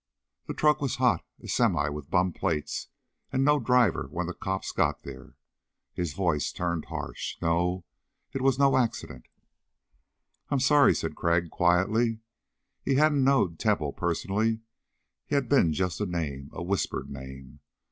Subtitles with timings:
[0.47, 2.87] The truck was hot, a semi with bum plates,
[3.31, 5.35] and no driver when the cops got there."
[5.93, 7.37] His voice turned harsh.
[7.39, 7.85] "No...
[8.33, 9.27] it was no accident."
[10.49, 12.21] "I'm sorry," Crag said quietly.
[12.81, 14.61] He hadn't known Temple personally.
[15.27, 17.59] He had been just a name a whispered name.